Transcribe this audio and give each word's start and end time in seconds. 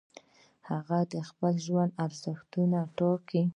هغه 0.69 0.99
د 1.13 1.15
خپل 1.29 1.53
ژوند 1.65 1.91
ارزښتونه 2.05 2.79
ټاکي. 2.97 3.43